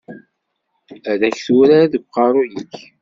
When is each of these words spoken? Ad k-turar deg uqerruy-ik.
Ad 1.11 1.21
k-turar 1.35 1.85
deg 1.93 2.03
uqerruy-ik. 2.05 2.75